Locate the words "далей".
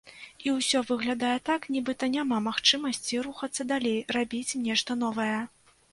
3.73-3.99